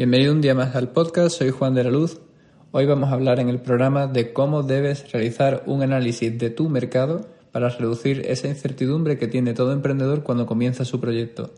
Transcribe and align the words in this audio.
Bienvenido 0.00 0.32
un 0.32 0.40
día 0.40 0.54
más 0.54 0.74
al 0.76 0.88
podcast, 0.88 1.36
soy 1.36 1.50
Juan 1.50 1.74
de 1.74 1.84
la 1.84 1.90
Luz. 1.90 2.22
Hoy 2.70 2.86
vamos 2.86 3.10
a 3.10 3.12
hablar 3.12 3.38
en 3.38 3.50
el 3.50 3.60
programa 3.60 4.06
de 4.06 4.32
cómo 4.32 4.62
debes 4.62 5.12
realizar 5.12 5.62
un 5.66 5.82
análisis 5.82 6.38
de 6.38 6.48
tu 6.48 6.70
mercado 6.70 7.26
para 7.52 7.68
reducir 7.68 8.22
esa 8.24 8.48
incertidumbre 8.48 9.18
que 9.18 9.28
tiene 9.28 9.52
todo 9.52 9.74
emprendedor 9.74 10.22
cuando 10.22 10.46
comienza 10.46 10.86
su 10.86 11.00
proyecto. 11.00 11.52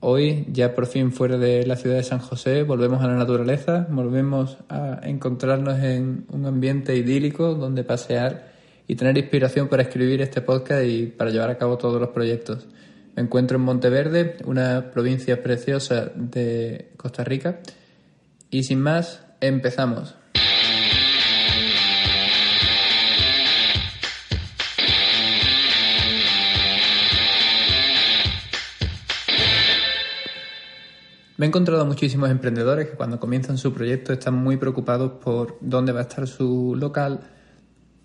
Hoy, 0.00 0.46
ya 0.50 0.74
por 0.74 0.86
fin 0.86 1.12
fuera 1.12 1.36
de 1.36 1.66
la 1.66 1.76
ciudad 1.76 1.96
de 1.96 2.02
San 2.02 2.20
José, 2.20 2.62
volvemos 2.62 3.02
a 3.02 3.08
la 3.08 3.16
naturaleza, 3.16 3.86
volvemos 3.90 4.56
a 4.70 5.00
encontrarnos 5.02 5.80
en 5.80 6.24
un 6.30 6.46
ambiente 6.46 6.96
idílico 6.96 7.54
donde 7.54 7.84
pasear 7.84 8.54
y 8.88 8.94
tener 8.94 9.18
inspiración 9.18 9.68
para 9.68 9.82
escribir 9.82 10.22
este 10.22 10.40
podcast 10.40 10.86
y 10.86 11.08
para 11.08 11.30
llevar 11.30 11.50
a 11.50 11.58
cabo 11.58 11.76
todos 11.76 12.00
los 12.00 12.08
proyectos. 12.08 12.68
Me 13.14 13.22
encuentro 13.22 13.58
en 13.58 13.64
Monteverde, 13.64 14.38
una 14.46 14.90
provincia 14.90 15.42
preciosa 15.42 16.10
de 16.14 16.92
Costa 16.96 17.24
Rica. 17.24 17.60
Y 18.50 18.64
sin 18.64 18.80
más, 18.80 19.24
empezamos. 19.40 20.14
Me 31.36 31.46
he 31.46 31.48
encontrado 31.48 31.84
muchísimos 31.84 32.30
emprendedores 32.30 32.88
que 32.88 32.96
cuando 32.96 33.18
comienzan 33.18 33.58
su 33.58 33.74
proyecto 33.74 34.12
están 34.12 34.34
muy 34.34 34.56
preocupados 34.58 35.12
por 35.22 35.58
dónde 35.60 35.90
va 35.92 35.98
a 35.98 36.02
estar 36.02 36.26
su 36.28 36.76
local, 36.76 37.20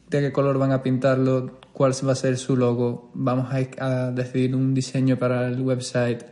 de 0.09 0.21
qué 0.21 0.31
color 0.31 0.57
van 0.57 0.71
a 0.71 0.83
pintarlo, 0.83 1.59
cuál 1.73 1.93
va 2.07 2.13
a 2.13 2.15
ser 2.15 2.37
su 2.37 2.55
logo, 2.55 3.11
vamos 3.13 3.49
a, 3.79 4.11
decidir 4.11 4.55
un 4.55 4.73
diseño 4.73 5.17
para 5.17 5.47
el 5.47 5.61
website, 5.61 6.23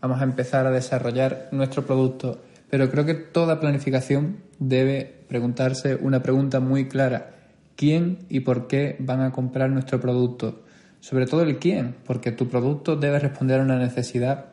vamos 0.00 0.20
a 0.20 0.24
empezar 0.24 0.66
a 0.66 0.70
desarrollar 0.70 1.48
nuestro 1.52 1.84
producto. 1.84 2.40
Pero 2.70 2.90
creo 2.90 3.04
que 3.04 3.14
toda 3.14 3.60
planificación 3.60 4.38
debe 4.58 5.24
preguntarse 5.28 5.96
una 5.96 6.22
pregunta 6.22 6.60
muy 6.60 6.88
clara. 6.88 7.34
¿Quién 7.76 8.20
y 8.28 8.40
por 8.40 8.68
qué 8.68 8.96
van 9.00 9.20
a 9.20 9.32
comprar 9.32 9.70
nuestro 9.70 10.00
producto? 10.00 10.62
Sobre 11.00 11.26
todo 11.26 11.42
el 11.42 11.58
quién, 11.58 11.94
porque 12.06 12.32
tu 12.32 12.48
producto 12.48 12.96
debe 12.96 13.18
responder 13.18 13.60
a 13.60 13.64
una 13.64 13.78
necesidad 13.78 14.46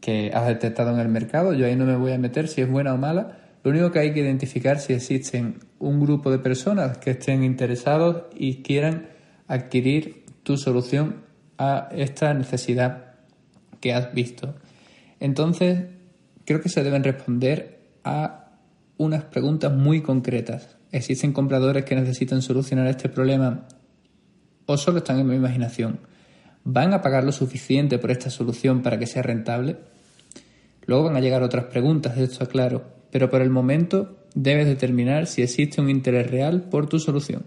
que 0.00 0.30
has 0.32 0.46
detectado 0.46 0.92
en 0.94 1.00
el 1.00 1.08
mercado. 1.08 1.52
Yo 1.52 1.66
ahí 1.66 1.76
no 1.76 1.84
me 1.84 1.96
voy 1.96 2.12
a 2.12 2.18
meter 2.18 2.48
si 2.48 2.62
es 2.62 2.70
buena 2.70 2.94
o 2.94 2.96
mala. 2.96 3.38
Lo 3.62 3.70
único 3.70 3.90
que 3.90 3.98
hay 3.98 4.14
que 4.14 4.20
identificar 4.20 4.78
si 4.78 4.94
existen 4.94 5.58
un 5.80 5.98
grupo 5.98 6.30
de 6.30 6.38
personas 6.38 6.98
que 6.98 7.10
estén 7.10 7.42
interesados 7.42 8.24
y 8.36 8.62
quieran 8.62 9.08
adquirir 9.48 10.24
tu 10.44 10.56
solución 10.56 11.24
a 11.58 11.88
esta 11.90 12.32
necesidad 12.34 13.14
que 13.80 13.92
has 13.92 14.14
visto. 14.14 14.54
Entonces, 15.18 15.86
creo 16.44 16.60
que 16.60 16.68
se 16.68 16.84
deben 16.84 17.02
responder 17.02 17.80
a 18.04 18.52
unas 18.98 19.24
preguntas 19.24 19.72
muy 19.72 20.02
concretas. 20.02 20.76
¿Existen 20.92 21.32
compradores 21.32 21.84
que 21.84 21.96
necesitan 21.96 22.42
solucionar 22.42 22.86
este 22.86 23.08
problema 23.08 23.66
o 24.66 24.76
solo 24.76 24.98
están 24.98 25.18
en 25.18 25.28
mi 25.28 25.36
imaginación? 25.36 26.00
¿Van 26.62 26.92
a 26.92 27.00
pagar 27.00 27.24
lo 27.24 27.32
suficiente 27.32 27.98
por 27.98 28.10
esta 28.10 28.28
solución 28.28 28.82
para 28.82 28.98
que 28.98 29.06
sea 29.06 29.22
rentable? 29.22 29.78
Luego 30.84 31.04
van 31.04 31.16
a 31.16 31.20
llegar 31.20 31.42
otras 31.42 31.64
preguntas, 31.66 32.18
esto 32.18 32.46
claro, 32.46 32.99
pero 33.10 33.30
por 33.30 33.42
el 33.42 33.50
momento 33.50 34.16
debes 34.34 34.66
determinar 34.66 35.26
si 35.26 35.42
existe 35.42 35.80
un 35.80 35.90
interés 35.90 36.30
real 36.30 36.62
por 36.62 36.88
tu 36.88 36.98
solución. 36.98 37.44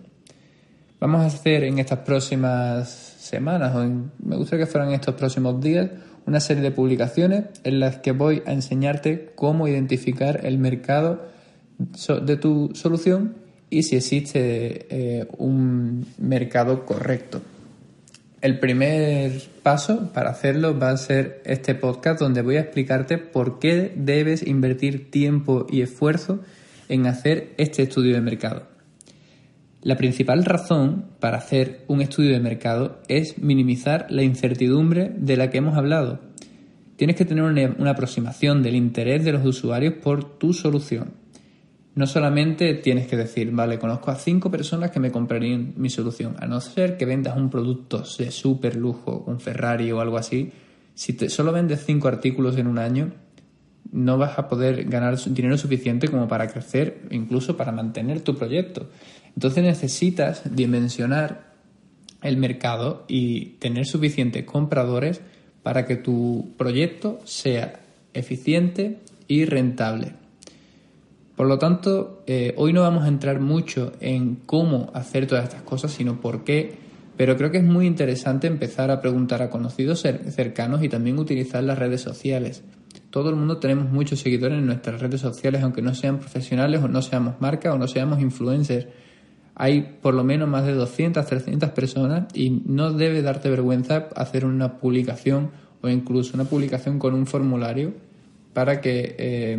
Vamos 1.00 1.22
a 1.22 1.26
hacer 1.26 1.64
en 1.64 1.80
estas 1.80 2.00
próximas 2.00 2.90
semanas, 2.90 3.76
o 3.76 3.84
me 4.24 4.36
gustaría 4.36 4.66
que 4.66 4.72
fueran 4.72 4.90
en 4.90 4.96
estos 4.96 5.16
próximos 5.16 5.60
días, 5.62 5.90
una 6.26 6.40
serie 6.40 6.64
de 6.64 6.72
publicaciones 6.72 7.46
en 7.64 7.80
las 7.80 7.98
que 7.98 8.12
voy 8.14 8.42
a 8.46 8.54
enseñarte 8.54 9.32
cómo 9.36 9.68
identificar 9.68 10.46
el 10.46 10.58
mercado 10.58 11.28
de 12.22 12.38
tu 12.38 12.72
solución 12.74 13.36
y 13.70 13.84
si 13.84 13.96
existe 13.96 14.86
eh, 14.90 15.28
un 15.38 16.06
mercado 16.18 16.86
correcto. 16.86 17.42
El 18.44 18.60
primer 18.60 19.42
paso 19.64 20.12
para 20.12 20.32
hacerlo 20.32 20.78
va 20.78 20.90
a 20.90 20.98
ser 20.98 21.42
este 21.46 21.76
podcast 21.76 22.20
donde 22.20 22.42
voy 22.42 22.58
a 22.58 22.60
explicarte 22.60 23.18
por 23.18 23.58
qué 23.58 23.94
debes 23.96 24.46
invertir 24.46 25.10
tiempo 25.10 25.66
y 25.70 25.80
esfuerzo 25.80 26.42
en 26.90 27.08
hacer 27.08 27.54
este 27.56 27.84
estudio 27.84 28.14
de 28.14 28.20
mercado. 28.20 28.68
La 29.82 29.96
principal 29.96 30.44
razón 30.44 31.06
para 31.22 31.38
hacer 31.38 31.86
un 31.88 32.02
estudio 32.02 32.32
de 32.32 32.42
mercado 32.42 33.00
es 33.08 33.38
minimizar 33.38 34.08
la 34.10 34.24
incertidumbre 34.24 35.14
de 35.16 35.38
la 35.38 35.50
que 35.50 35.60
hemos 35.60 35.78
hablado. 35.78 36.20
Tienes 36.98 37.16
que 37.16 37.24
tener 37.24 37.46
una, 37.46 37.92
aproximación 37.92 38.62
del 38.62 38.76
interés 38.76 39.24
de 39.24 39.32
los 39.32 39.46
usuarios 39.46 39.94
por 40.04 40.38
tu 40.38 40.52
solución. 40.52 41.14
No 41.96 42.08
solamente 42.08 42.74
tienes 42.74 43.08
que 43.08 43.16
decir, 43.16 43.52
vale, 43.52 43.78
conozco 43.78 44.10
a 44.10 44.16
cinco 44.16 44.50
personas 44.50 44.90
que 44.90 45.00
me 45.00 45.12
comprarían 45.12 45.74
mi 45.78 45.90
solución, 45.90 46.36
a 46.40 46.48
no 46.48 46.60
ser 46.60 46.98
que 46.98 47.06
vendas 47.06 47.38
un 47.38 47.52
producto 47.52 48.04
de 48.18 48.32
súper 48.32 48.76
lujo, 48.76 49.24
un 49.28 49.40
Ferrari 49.40 49.92
o 49.92 50.02
algo 50.02 50.18
así. 50.18 50.52
Si 50.96 51.14
te, 51.14 51.30
solo 51.30 51.52
vendes 51.52 51.84
cinco 51.86 52.08
artículos 52.08 52.58
en 52.58 52.66
un 52.66 52.80
año, 52.80 53.12
no 53.92 54.18
vas 54.18 54.40
a 54.40 54.48
poder 54.50 54.86
ganar 54.86 55.18
dinero 55.24 55.58
suficiente 55.58 56.08
como 56.08 56.28
para 56.28 56.48
crecer, 56.48 57.04
incluso 57.12 57.56
para 57.56 57.72
mantener 57.72 58.22
tu 58.22 58.36
proyecto. 58.36 58.90
Entonces 59.36 59.64
necesitas 59.64 60.42
dimensionar 60.56 61.54
el 62.24 62.38
mercado 62.38 63.06
y 63.08 63.58
tener 63.60 63.86
suficientes 63.86 64.46
compradores 64.46 65.22
para 65.62 65.86
que 65.86 65.96
tu 65.96 66.54
proyecto 66.58 67.20
sea 67.26 67.82
eficiente 68.14 69.00
y 69.28 69.46
rentable. 69.46 70.23
Por 71.36 71.48
lo 71.48 71.58
tanto, 71.58 72.24
eh, 72.28 72.54
hoy 72.58 72.74
no 72.74 72.82
vamos 72.82 73.04
a 73.04 73.08
entrar 73.08 73.40
mucho 73.40 73.92
en 74.00 74.36
cómo 74.46 74.92
hacer 74.94 75.28
todas 75.28 75.46
estas 75.46 75.64
cosas, 75.64 75.92
sino 75.92 76.22
por 76.22 76.44
qué, 76.44 76.76
pero 77.18 77.38
creo 77.38 77.52
que 77.52 77.58
es 77.58 77.64
muy 77.64 77.88
interesante 77.88 78.48
empezar 78.48 78.92
a 78.92 79.02
preguntar 79.02 79.42
a 79.42 79.50
conocidos 79.50 80.02
cercanos 80.02 80.84
y 80.84 80.90
también 80.90 81.18
utilizar 81.20 81.64
las 81.64 81.80
redes 81.80 82.02
sociales. 82.02 82.64
Todo 83.10 83.30
el 83.30 83.36
mundo 83.36 83.58
tenemos 83.58 83.92
muchos 83.92 84.20
seguidores 84.20 84.58
en 84.58 84.66
nuestras 84.66 85.02
redes 85.02 85.22
sociales, 85.22 85.64
aunque 85.64 85.82
no 85.82 85.94
sean 85.94 86.20
profesionales 86.20 86.82
o 86.84 86.88
no 86.88 87.02
seamos 87.02 87.36
marcas 87.40 87.74
o 87.74 87.78
no 87.78 87.88
seamos 87.88 88.22
influencers 88.22 88.88
hay 89.56 89.98
por 90.02 90.14
lo 90.14 90.24
menos 90.24 90.50
más 90.50 90.66
de 90.66 90.74
200, 90.74 91.26
300 91.26 91.70
personas 91.72 92.26
y 92.34 92.50
no 92.66 92.92
debe 92.92 93.22
darte 93.22 93.50
vergüenza 93.50 94.10
hacer 94.16 94.46
una 94.46 94.80
publicación 94.80 95.52
o 95.82 95.90
incluso 95.90 96.32
una 96.36 96.46
publicación 96.46 96.98
con 96.98 97.14
un 97.14 97.28
formulario 97.28 97.94
para 98.54 98.82
que 98.82 99.16
eh, 99.18 99.58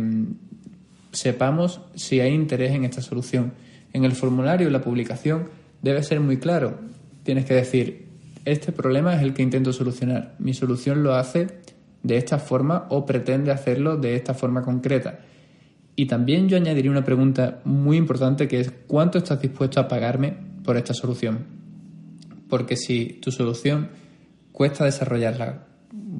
sepamos 1.15 1.81
si 1.95 2.19
hay 2.19 2.33
interés 2.33 2.73
en 2.73 2.83
esta 2.83 3.01
solución. 3.01 3.53
En 3.93 4.03
el 4.03 4.11
formulario, 4.11 4.69
la 4.69 4.81
publicación 4.81 5.49
debe 5.81 6.03
ser 6.03 6.19
muy 6.19 6.37
claro. 6.37 6.77
Tienes 7.23 7.45
que 7.45 7.53
decir, 7.53 8.07
este 8.43 8.71
problema 8.71 9.15
es 9.15 9.21
el 9.23 9.33
que 9.33 9.41
intento 9.41 9.71
solucionar. 9.73 10.35
Mi 10.39 10.53
solución 10.53 11.03
lo 11.03 11.15
hace 11.15 11.47
de 12.03 12.17
esta 12.17 12.37
forma 12.37 12.85
o 12.89 13.05
pretende 13.05 13.51
hacerlo 13.51 13.97
de 13.97 14.15
esta 14.15 14.33
forma 14.33 14.61
concreta. 14.61 15.19
Y 15.95 16.07
también 16.07 16.49
yo 16.49 16.57
añadiría 16.57 16.91
una 16.91 17.05
pregunta 17.05 17.61
muy 17.63 17.97
importante 17.97 18.47
que 18.47 18.59
es 18.59 18.71
¿cuánto 18.85 19.17
estás 19.17 19.41
dispuesto 19.41 19.79
a 19.79 19.87
pagarme 19.87 20.33
por 20.63 20.75
esta 20.75 20.93
solución? 20.93 21.45
Porque 22.49 22.75
si 22.75 23.19
tu 23.21 23.31
solución 23.31 23.89
cuesta 24.51 24.83
desarrollarla, 24.83 25.65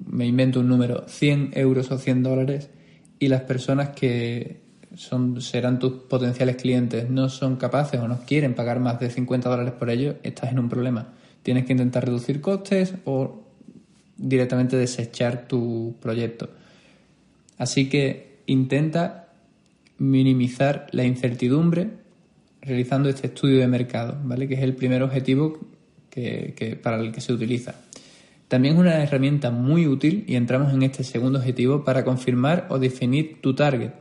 me 0.08 0.26
invento 0.26 0.62
un 0.62 0.70
número, 0.70 1.04
100 1.08 1.52
euros 1.56 1.92
o 1.92 1.98
100 1.98 2.24
dólares, 2.24 2.70
y 3.20 3.28
las 3.28 3.42
personas 3.42 3.90
que 3.90 4.65
serán 4.96 5.80
tus 5.80 5.94
potenciales 6.04 6.56
clientes 6.56 7.10
no 7.10 7.30
son 7.30 7.58
capaces 7.58 8.00
o 8.00 8.08
no 8.08 8.20
quieren 8.26 8.56
pagar 8.56 8.80
más 8.80 9.00
de 9.00 9.10
50 9.10 9.50
dólares 9.50 9.74
por 9.74 9.90
ello, 9.90 10.16
estás 10.24 10.52
en 10.52 10.60
un 10.60 10.70
problema. 10.70 11.14
Tienes 11.44 11.66
que 11.66 11.74
intentar 11.74 12.06
reducir 12.06 12.42
costes 12.42 12.96
o 13.06 13.44
directamente 14.18 14.78
desechar 14.78 15.48
tu 15.48 15.96
proyecto. 16.02 16.50
Así 17.58 17.90
que 17.90 18.40
intenta 18.46 19.28
minimizar 19.98 20.88
la 20.92 21.04
incertidumbre 21.04 21.90
realizando 22.62 23.10
este 23.10 23.28
estudio 23.28 23.60
de 23.60 23.68
mercado, 23.68 24.18
¿vale? 24.24 24.48
que 24.48 24.56
es 24.56 24.62
el 24.62 24.76
primer 24.76 25.04
objetivo 25.04 25.60
que, 26.10 26.80
para 26.82 27.00
el 27.00 27.12
que 27.12 27.22
se 27.22 27.34
utiliza. 27.34 27.76
También 28.48 28.76
es 28.76 28.80
una 28.80 29.04
herramienta 29.04 29.52
muy 29.52 29.88
útil 29.88 30.24
y 30.28 30.36
entramos 30.36 30.74
en 30.74 30.84
este 30.84 31.04
segundo 31.04 31.40
objetivo 31.40 31.84
para 31.84 32.04
confirmar 32.04 32.68
o 32.70 32.80
definir 32.80 33.42
tu 33.42 33.54
target. 33.56 33.92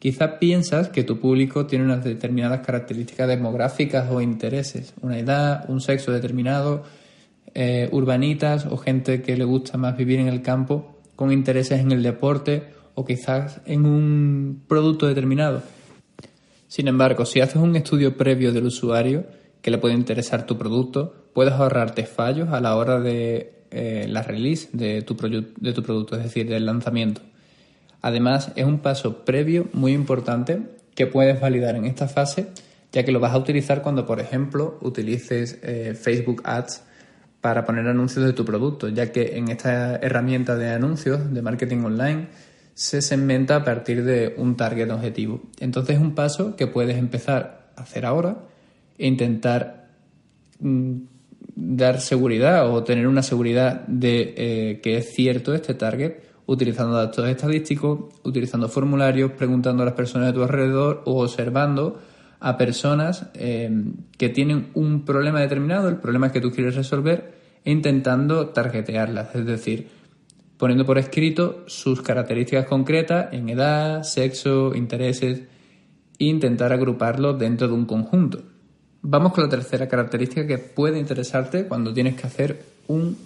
Quizás 0.00 0.38
piensas 0.40 0.88
que 0.88 1.04
tu 1.04 1.20
público 1.20 1.66
tiene 1.66 1.84
unas 1.84 2.02
determinadas 2.02 2.60
características 2.66 3.28
demográficas 3.28 4.10
o 4.10 4.22
intereses, 4.22 4.94
una 5.02 5.18
edad, 5.18 5.68
un 5.68 5.82
sexo 5.82 6.10
determinado, 6.10 6.84
eh, 7.52 7.86
urbanitas 7.92 8.64
o 8.64 8.78
gente 8.78 9.20
que 9.20 9.36
le 9.36 9.44
gusta 9.44 9.76
más 9.76 9.98
vivir 9.98 10.18
en 10.18 10.28
el 10.28 10.40
campo 10.40 11.02
con 11.16 11.30
intereses 11.32 11.80
en 11.80 11.92
el 11.92 12.02
deporte 12.02 12.64
o 12.94 13.04
quizás 13.04 13.60
en 13.66 13.84
un 13.84 14.64
producto 14.66 15.06
determinado. 15.06 15.62
Sin 16.66 16.88
embargo, 16.88 17.26
si 17.26 17.40
haces 17.40 17.56
un 17.56 17.76
estudio 17.76 18.16
previo 18.16 18.54
del 18.54 18.64
usuario 18.64 19.26
que 19.60 19.70
le 19.70 19.76
puede 19.76 19.92
interesar 19.92 20.46
tu 20.46 20.56
producto, 20.56 21.28
puedes 21.34 21.52
ahorrarte 21.52 22.06
fallos 22.06 22.48
a 22.48 22.60
la 22.62 22.74
hora 22.74 23.00
de 23.00 23.66
eh, 23.70 24.06
la 24.08 24.22
release 24.22 24.70
de 24.72 25.02
tu, 25.02 25.14
de 25.14 25.72
tu 25.74 25.82
producto, 25.82 26.16
es 26.16 26.22
decir, 26.22 26.48
del 26.48 26.64
lanzamiento. 26.64 27.20
Además, 28.02 28.52
es 28.56 28.64
un 28.64 28.78
paso 28.78 29.24
previo 29.24 29.68
muy 29.72 29.92
importante 29.92 30.62
que 30.94 31.06
puedes 31.06 31.40
validar 31.40 31.76
en 31.76 31.84
esta 31.84 32.08
fase, 32.08 32.48
ya 32.92 33.04
que 33.04 33.12
lo 33.12 33.20
vas 33.20 33.32
a 33.32 33.38
utilizar 33.38 33.82
cuando, 33.82 34.06
por 34.06 34.20
ejemplo, 34.20 34.78
utilices 34.82 35.58
eh, 35.62 35.94
Facebook 35.94 36.42
Ads 36.44 36.82
para 37.40 37.64
poner 37.64 37.86
anuncios 37.86 38.24
de 38.24 38.32
tu 38.32 38.44
producto, 38.44 38.88
ya 38.88 39.12
que 39.12 39.36
en 39.36 39.48
esta 39.48 39.96
herramienta 39.96 40.56
de 40.56 40.70
anuncios 40.70 41.32
de 41.32 41.42
marketing 41.42 41.84
online 41.84 42.26
se 42.74 43.02
segmenta 43.02 43.56
a 43.56 43.64
partir 43.64 44.04
de 44.04 44.34
un 44.36 44.56
target 44.56 44.90
objetivo. 44.90 45.42
Entonces 45.58 45.96
es 45.96 46.02
un 46.02 46.14
paso 46.14 46.56
que 46.56 46.66
puedes 46.66 46.96
empezar 46.96 47.70
a 47.76 47.82
hacer 47.82 48.06
ahora 48.06 48.38
e 48.98 49.06
intentar 49.06 49.88
mm, 50.60 50.96
dar 51.56 52.00
seguridad 52.00 52.70
o 52.70 52.84
tener 52.84 53.06
una 53.06 53.22
seguridad 53.22 53.86
de 53.86 54.34
eh, 54.36 54.80
que 54.82 54.98
es 54.98 55.12
cierto 55.12 55.54
este 55.54 55.74
target 55.74 56.29
utilizando 56.50 56.96
datos 56.96 57.28
estadísticos, 57.28 58.12
utilizando 58.24 58.68
formularios, 58.68 59.30
preguntando 59.30 59.84
a 59.84 59.86
las 59.86 59.94
personas 59.94 60.28
de 60.28 60.32
tu 60.32 60.42
alrededor 60.42 61.02
o 61.04 61.22
observando 61.22 62.00
a 62.40 62.58
personas 62.58 63.26
eh, 63.34 63.70
que 64.18 64.30
tienen 64.30 64.70
un 64.74 65.04
problema 65.04 65.40
determinado, 65.40 65.88
el 65.88 65.98
problema 65.98 66.32
que 66.32 66.40
tú 66.40 66.50
quieres 66.50 66.74
resolver, 66.74 67.38
e 67.64 67.70
intentando 67.70 68.48
targetearlas, 68.48 69.32
es 69.36 69.46
decir, 69.46 69.90
poniendo 70.56 70.84
por 70.84 70.98
escrito 70.98 71.62
sus 71.66 72.02
características 72.02 72.66
concretas 72.66 73.32
en 73.32 73.48
edad, 73.48 74.02
sexo, 74.02 74.74
intereses 74.74 75.42
e 76.18 76.24
intentar 76.24 76.72
agruparlos 76.72 77.38
dentro 77.38 77.68
de 77.68 77.74
un 77.74 77.84
conjunto. 77.84 78.42
Vamos 79.02 79.32
con 79.34 79.44
la 79.44 79.50
tercera 79.50 79.86
característica 79.86 80.48
que 80.48 80.58
puede 80.58 80.98
interesarte 80.98 81.68
cuando 81.68 81.94
tienes 81.94 82.20
que 82.20 82.26
hacer 82.26 82.64
un 82.88 83.16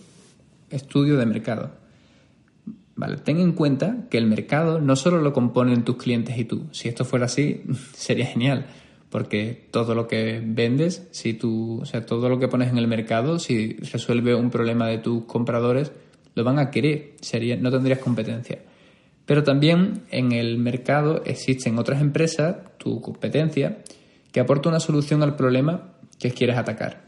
estudio 0.69 1.17
de 1.17 1.25
mercado. 1.25 1.84
Vale, 2.97 3.17
ten 3.17 3.41
en 3.41 3.53
cuenta 3.53 4.07
que 4.09 4.19
el 4.19 4.27
mercado 4.27 4.81
no 4.81 4.95
solo 4.95 5.21
lo 5.21 5.33
componen 5.33 5.85
tus 5.85 5.97
clientes 5.97 6.39
y 6.39 6.45
tú. 6.45 6.67
Si 6.71 6.89
esto 6.89 7.05
fuera 7.05 7.27
así, 7.27 7.63
sería 7.95 8.27
genial, 8.27 8.67
porque 9.11 9.69
todo 9.71 9.95
lo 9.95 10.07
que 10.07 10.41
vendes, 10.45 11.09
si 11.11 11.35
tú, 11.35 11.81
o 11.83 11.87
sea, 11.87 12.07
todo 12.07 12.29
lo 12.29 12.39
que 12.39 12.49
pones 12.49 12.71
en 12.71 12.79
el 12.79 12.87
mercado, 12.87 13.39
si 13.39 13.75
resuelve 13.93 14.35
un 14.35 14.51
problema 14.51 14.87
de 14.87 14.99
tus 14.99 15.25
compradores, 15.25 15.93
lo 16.35 16.45
van 16.45 16.59
a 16.59 16.71
querer, 16.71 17.15
sería, 17.21 17.57
no 17.57 17.71
tendrías 17.71 17.99
competencia. 17.99 18.59
Pero 19.27 19.43
también 19.43 20.03
en 20.11 20.33
el 20.33 20.59
mercado 20.59 21.23
existen 21.25 21.79
otras 21.79 22.01
empresas, 22.01 22.57
tu 22.79 23.01
competencia, 23.01 23.79
que 24.33 24.41
aporta 24.41 24.69
una 24.69 24.81
solución 24.81 25.23
al 25.23 25.37
problema 25.37 25.95
que 26.19 26.31
quieres 26.31 26.57
atacar. 26.57 27.04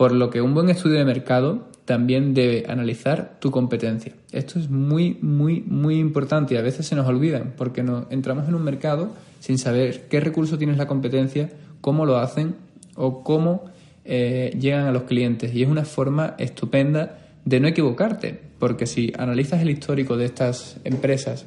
Por 0.00 0.12
lo 0.12 0.30
que 0.30 0.40
un 0.40 0.54
buen 0.54 0.70
estudio 0.70 0.96
de 0.96 1.04
mercado 1.04 1.68
también 1.84 2.32
debe 2.32 2.64
analizar 2.66 3.36
tu 3.38 3.50
competencia. 3.50 4.14
Esto 4.32 4.58
es 4.58 4.70
muy, 4.70 5.18
muy, 5.20 5.60
muy 5.60 5.98
importante 5.98 6.54
y 6.54 6.56
a 6.56 6.62
veces 6.62 6.86
se 6.86 6.96
nos 6.96 7.06
olvidan 7.06 7.52
porque 7.54 7.82
nos 7.82 8.10
entramos 8.10 8.48
en 8.48 8.54
un 8.54 8.64
mercado 8.64 9.10
sin 9.40 9.58
saber 9.58 10.08
qué 10.08 10.20
recurso 10.20 10.56
tienes 10.56 10.78
la 10.78 10.86
competencia, 10.86 11.50
cómo 11.82 12.06
lo 12.06 12.16
hacen 12.16 12.54
o 12.94 13.22
cómo 13.22 13.66
eh, 14.06 14.56
llegan 14.58 14.86
a 14.86 14.92
los 14.92 15.02
clientes. 15.02 15.54
Y 15.54 15.64
es 15.64 15.68
una 15.68 15.84
forma 15.84 16.34
estupenda 16.38 17.18
de 17.44 17.60
no 17.60 17.68
equivocarte, 17.68 18.40
porque 18.58 18.86
si 18.86 19.12
analizas 19.18 19.60
el 19.60 19.68
histórico 19.68 20.16
de 20.16 20.24
estas 20.24 20.78
empresas 20.84 21.44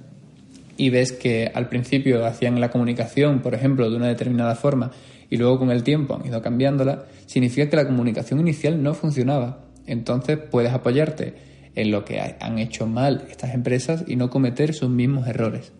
y 0.77 0.91
ves 0.91 1.11
que 1.11 1.51
al 1.51 1.69
principio 1.69 2.23
hacían 2.23 2.61
la 2.61 2.69
comunicación, 2.69 3.39
por 3.39 3.55
ejemplo, 3.55 3.89
de 3.89 3.97
una 3.97 4.09
determinada 4.09 4.53
forma 4.53 4.91
y 5.33 5.37
luego 5.37 5.57
con 5.57 5.71
el 5.71 5.81
tiempo 5.81 6.13
han 6.13 6.27
ido 6.27 6.43
cambiándola, 6.43 7.05
significa 7.25 7.67
que 7.67 7.75
la 7.75 7.87
comunicación 7.87 8.39
inicial 8.39 8.83
no 8.83 8.93
funcionaba. 8.93 9.65
Entonces 9.87 10.37
puedes 10.37 10.71
apoyarte 10.71 11.33
en 11.73 11.89
lo 11.89 12.05
que 12.05 12.21
han 12.39 12.59
hecho 12.59 12.85
mal 12.85 13.25
estas 13.31 13.55
empresas 13.55 14.03
y 14.05 14.15
no 14.15 14.29
cometer 14.29 14.75
sus 14.75 14.91
mismos 14.91 15.27
errores. 15.27 15.71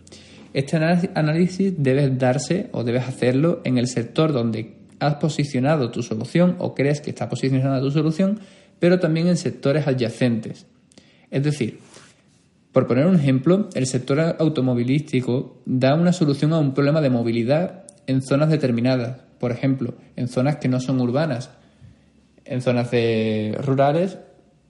Este 0.56 0.78
análisis 0.78 1.76
debes 1.78 2.18
darse 2.18 2.70
o 2.72 2.84
debes 2.84 3.08
hacerlo 3.08 3.62
en 3.64 3.78
el 3.78 3.86
sector 3.86 4.34
donde 4.34 4.74
has 5.00 5.16
posicionado 5.18 5.92
tu 5.92 6.02
solución 6.02 6.56
o 6.58 6.74
crees 6.74 7.00
que 7.02 7.12
está 7.12 7.30
posicionada 7.30 7.80
tu 7.80 7.92
solución, 7.92 8.40
pero 8.80 9.00
también 9.00 9.28
en 9.28 9.38
sectores 9.38 9.86
adyacentes. 9.86 10.66
Es 11.30 11.44
decir, 11.44 11.78
por 12.72 12.88
poner 12.88 13.06
un 13.06 13.18
ejemplo, 13.18 13.70
el 13.76 13.86
sector 13.86 14.20
automovilístico 14.20 15.62
da 15.68 15.94
una 15.94 16.12
solución 16.12 16.54
a 16.54 16.58
un 16.58 16.74
problema 16.74 17.02
de 17.02 17.12
movilidad 17.12 17.84
en 18.08 18.22
zonas 18.22 18.50
determinadas, 18.50 19.18
por 19.44 19.52
ejemplo, 19.52 19.96
en 20.16 20.30
zonas 20.30 20.56
que 20.56 20.70
no 20.70 20.80
son 20.80 21.02
urbanas. 21.02 21.50
En 22.46 22.62
zonas 22.62 22.92
de 22.92 23.60
rurales, 23.62 24.18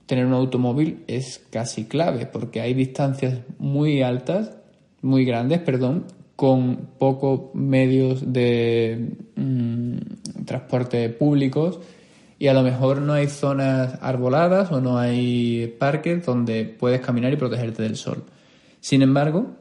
tener 0.07 0.25
un 0.25 0.33
automóvil 0.33 1.03
es 1.05 1.45
casi 1.51 1.85
clave 1.85 2.25
porque 2.25 2.59
hay 2.59 2.73
distancias 2.73 3.41
muy 3.59 4.01
altas, 4.01 4.55
muy 5.03 5.25
grandes, 5.25 5.59
perdón, 5.59 6.05
con 6.35 6.89
pocos 6.97 7.53
medios 7.53 8.33
de 8.33 9.11
mm, 9.35 10.43
transporte 10.45 11.07
públicos 11.09 11.79
y 12.39 12.47
a 12.47 12.55
lo 12.55 12.63
mejor 12.63 12.99
no 12.99 13.13
hay 13.13 13.27
zonas 13.27 13.99
arboladas 14.01 14.71
o 14.71 14.81
no 14.81 14.97
hay 14.97 15.67
parques 15.77 16.25
donde 16.25 16.65
puedes 16.65 16.99
caminar 16.99 17.31
y 17.31 17.35
protegerte 17.35 17.83
del 17.83 17.95
sol. 17.95 18.23
Sin 18.79 19.03
embargo, 19.03 19.51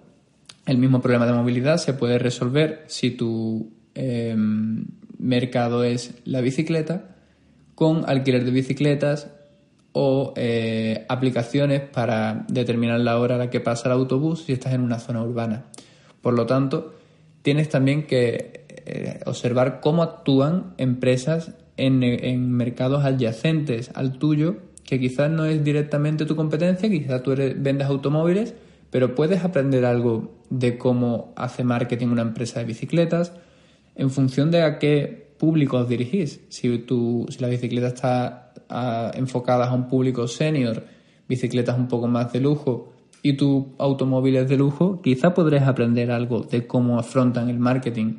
el 0.64 0.78
mismo 0.78 1.02
problema 1.02 1.26
de 1.26 1.34
movilidad 1.34 1.76
se 1.76 1.92
puede 1.92 2.18
resolver 2.18 2.84
si 2.86 3.10
tu 3.10 3.74
em, 3.94 4.86
mercado 5.22 5.84
es 5.84 6.14
la 6.24 6.40
bicicleta, 6.40 7.16
con 7.74 8.08
alquiler 8.08 8.44
de 8.44 8.50
bicicletas 8.50 9.30
o 9.92 10.34
eh, 10.36 11.04
aplicaciones 11.08 11.80
para 11.80 12.44
determinar 12.48 13.00
la 13.00 13.18
hora 13.18 13.36
a 13.36 13.38
la 13.38 13.50
que 13.50 13.60
pasa 13.60 13.88
el 13.88 13.92
autobús 13.92 14.44
si 14.44 14.52
estás 14.52 14.74
en 14.74 14.82
una 14.82 14.98
zona 14.98 15.22
urbana. 15.22 15.64
Por 16.20 16.34
lo 16.34 16.46
tanto, 16.46 16.94
tienes 17.42 17.68
también 17.68 18.06
que 18.06 18.64
eh, 18.68 19.20
observar 19.26 19.80
cómo 19.80 20.02
actúan 20.02 20.74
empresas 20.78 21.52
en, 21.76 22.52
mercados 22.52 23.04
adyacentes 23.04 23.90
al 23.94 24.18
tuyo, 24.18 24.56
que 24.84 25.00
quizás 25.00 25.30
no 25.30 25.46
es 25.46 25.62
directamente 25.64 26.26
tu 26.26 26.36
competencia, 26.36 26.88
quizás 26.88 27.22
tú 27.22 27.32
eres, 27.32 27.60
vendes 27.62 27.88
automóviles, 27.88 28.54
pero 28.90 29.14
puedes 29.14 29.44
aprender 29.44 29.84
algo 29.84 30.32
de 30.50 30.78
cómo 30.78 31.32
hace 31.36 31.64
marketing 31.64 32.08
una 32.08 32.22
empresa 32.22 32.60
de 32.60 32.66
bicicletas, 32.66 33.32
en 33.94 34.10
función 34.10 34.50
de 34.50 34.62
a 34.62 34.78
qué 34.78 35.34
público 35.38 35.78
os 35.78 35.88
dirigís. 35.88 36.40
Si, 36.48 36.78
tu, 36.78 37.26
si 37.28 37.40
la 37.40 37.48
bicicleta 37.48 37.88
está 37.88 38.52
ah, 38.68 39.10
enfocada 39.14 39.68
a 39.68 39.74
un 39.74 39.88
público 39.88 40.28
senior, 40.28 40.84
bicicletas 41.28 41.76
un 41.76 41.88
poco 41.88 42.06
más 42.06 42.32
de 42.32 42.40
lujo 42.40 42.92
y 43.22 43.34
tu 43.34 43.74
automóvil 43.78 44.36
es 44.36 44.48
de 44.48 44.56
lujo, 44.56 45.00
quizá 45.02 45.34
podréis 45.34 45.64
aprender 45.64 46.10
algo 46.10 46.42
de 46.42 46.66
cómo 46.66 46.98
afrontan 46.98 47.48
el 47.48 47.58
marketing, 47.58 48.18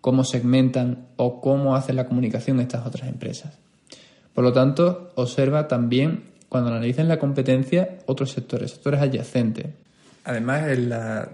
cómo 0.00 0.24
segmentan 0.24 1.06
o 1.16 1.40
cómo 1.40 1.74
hacen 1.76 1.96
la 1.96 2.06
comunicación 2.06 2.60
estas 2.60 2.86
otras 2.86 3.08
empresas. 3.08 3.58
Por 4.32 4.44
lo 4.44 4.52
tanto, 4.52 5.12
observa 5.14 5.68
también 5.68 6.24
cuando 6.48 6.70
analices 6.70 7.06
la 7.06 7.18
competencia 7.18 7.98
otros 8.06 8.32
sectores, 8.32 8.72
sectores 8.72 9.00
adyacentes. 9.00 9.66
Además, 10.24 10.68
en 10.68 10.88
la 10.88 11.28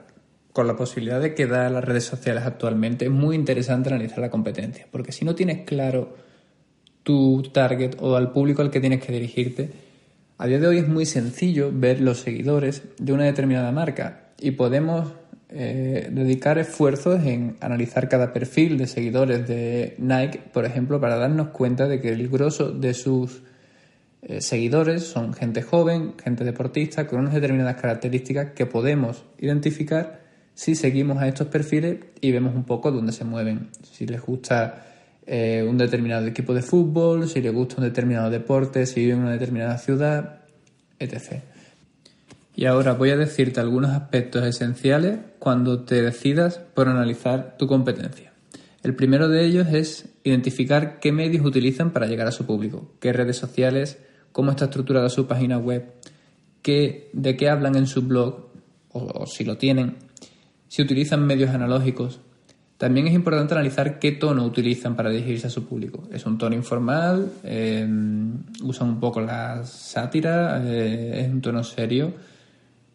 con 0.52 0.66
la 0.66 0.76
posibilidad 0.76 1.21
de 1.21 1.35
que 1.35 1.47
da 1.47 1.71
las 1.71 1.85
redes 1.85 2.04
sociales 2.04 2.45
actualmente, 2.45 3.04
es 3.04 3.11
muy 3.11 3.37
interesante 3.37 3.88
analizar 3.88 4.19
la 4.19 4.30
competencia, 4.30 4.87
porque 4.90 5.12
si 5.12 5.25
no 5.25 5.35
tienes 5.35 5.64
claro 5.64 6.16
tu 7.02 7.42
target 7.52 7.97
o 8.00 8.16
al 8.16 8.33
público 8.33 8.62
al 8.62 8.71
que 8.71 8.80
tienes 8.80 9.02
que 9.02 9.12
dirigirte, 9.12 9.71
a 10.38 10.47
día 10.47 10.59
de 10.59 10.66
hoy 10.66 10.78
es 10.78 10.88
muy 10.88 11.07
sencillo 11.07 11.71
ver 11.73 12.00
los 12.00 12.21
seguidores 12.21 12.83
de 12.99 13.12
una 13.12 13.25
determinada 13.25 13.71
marca 13.73 14.30
y 14.40 14.52
podemos 14.52 15.12
eh, 15.50 16.09
dedicar 16.11 16.59
esfuerzos 16.59 17.25
en 17.26 17.57
analizar 17.61 18.09
cada 18.09 18.33
perfil 18.33 18.78
de 18.78 18.87
seguidores 18.87 19.47
de 19.47 19.97
Nike, 19.99 20.40
por 20.52 20.64
ejemplo, 20.64 21.00
para 21.00 21.16
darnos 21.16 21.49
cuenta 21.49 21.88
de 21.88 22.00
que 22.00 22.09
el 22.11 22.28
grosso 22.28 22.71
de 22.71 22.95
sus 22.95 23.42
eh, 24.23 24.40
seguidores 24.40 25.04
son 25.04 25.35
gente 25.35 25.62
joven, 25.62 26.14
gente 26.23 26.45
deportista, 26.45 27.07
con 27.07 27.21
unas 27.21 27.35
determinadas 27.35 27.80
características 27.80 28.52
que 28.52 28.66
podemos 28.66 29.25
identificar 29.38 30.20
si 30.61 30.75
seguimos 30.75 31.17
a 31.17 31.26
estos 31.26 31.47
perfiles 31.47 32.00
y 32.21 32.33
vemos 32.33 32.55
un 32.55 32.64
poco 32.64 32.93
dónde 32.93 33.12
se 33.12 33.25
mueven. 33.25 33.71
Si 33.81 34.07
les 34.07 34.21
gusta 34.21 34.85
eh, 35.26 35.64
un 35.67 35.79
determinado 35.79 36.26
equipo 36.26 36.52
de 36.52 36.61
fútbol, 36.61 37.31
si 37.31 37.40
les 37.40 37.50
gusta 37.50 37.76
un 37.79 37.85
determinado 37.85 38.29
deporte, 38.29 38.85
si 38.85 39.00
viven 39.00 39.17
en 39.17 39.23
una 39.23 39.33
determinada 39.33 39.79
ciudad, 39.79 40.40
etc. 40.99 41.40
Y 42.55 42.67
ahora 42.67 42.93
voy 42.93 43.09
a 43.09 43.17
decirte 43.17 43.59
algunos 43.59 43.93
aspectos 43.93 44.45
esenciales 44.45 45.21
cuando 45.38 45.85
te 45.85 46.02
decidas 46.02 46.59
por 46.75 46.90
analizar 46.90 47.57
tu 47.57 47.67
competencia. 47.67 48.35
El 48.83 48.95
primero 48.95 49.31
de 49.31 49.47
ellos 49.47 49.69
es 49.69 50.11
identificar 50.25 51.00
qué 51.00 51.11
medios 51.11 51.47
utilizan 51.47 51.90
para 51.90 52.07
llegar 52.07 52.26
a 52.26 52.33
su 52.33 52.45
público, 52.45 52.93
qué 53.00 53.14
redes 53.14 53.38
sociales, 53.38 53.97
cómo 54.33 54.50
está 54.50 54.67
estructurada 54.67 55.09
su 55.09 55.26
página 55.26 55.57
web, 55.57 55.90
qué, 56.61 57.09
de 57.14 57.38
qué 57.38 57.49
hablan 57.49 57.76
en 57.76 57.87
su 57.87 58.02
blog, 58.02 58.50
o 58.93 59.25
si 59.25 59.45
lo 59.45 59.57
tienen, 59.57 60.10
si 60.71 60.83
utilizan 60.83 61.27
medios 61.27 61.50
analógicos. 61.50 62.21
También 62.79 63.09
es 63.09 63.12
importante 63.12 63.55
analizar 63.55 63.99
qué 63.99 64.12
tono 64.12 64.45
utilizan 64.45 64.95
para 64.95 65.11
dirigirse 65.11 65.49
a 65.49 65.50
su 65.50 65.67
público. 65.67 66.05
¿Es 66.12 66.25
un 66.27 66.39
tono 66.39 66.55
informal? 66.55 67.33
Eh, 67.43 67.87
¿Usan 68.62 68.89
un 68.89 69.00
poco 69.00 69.21
la 69.21 69.65
sátira? 69.65 70.62
Eh, 70.65 71.23
¿Es 71.23 71.29
un 71.29 71.41
tono 71.41 71.65
serio? 71.65 72.15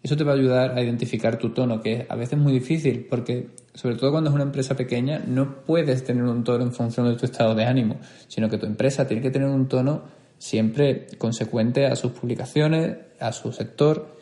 Eso 0.01 0.15
te 0.15 0.23
va 0.23 0.31
a 0.31 0.35
ayudar 0.35 0.77
a 0.77 0.81
identificar 0.81 1.37
tu 1.37 1.49
tono, 1.49 1.81
que 1.81 1.93
es 1.93 2.05
a 2.09 2.15
veces 2.15 2.39
muy 2.39 2.53
difícil, 2.53 3.07
porque 3.09 3.49
sobre 3.73 3.95
todo 3.97 4.11
cuando 4.11 4.29
es 4.29 4.33
una 4.33 4.45
empresa 4.45 4.75
pequeña, 4.75 5.21
no 5.27 5.65
puedes 5.65 6.05
tener 6.05 6.23
un 6.23 6.45
tono 6.45 6.63
en 6.63 6.71
función 6.71 7.09
de 7.09 7.17
tu 7.17 7.25
estado 7.25 7.55
de 7.55 7.65
ánimo, 7.65 7.99
sino 8.29 8.49
que 8.49 8.57
tu 8.57 8.65
empresa 8.65 9.05
tiene 9.05 9.21
que 9.21 9.31
tener 9.31 9.49
un 9.49 9.67
tono 9.67 10.03
siempre 10.37 11.07
consecuente 11.17 11.87
a 11.87 11.97
sus 11.97 12.13
publicaciones, 12.13 12.97
a 13.19 13.33
su 13.33 13.51
sector, 13.51 14.14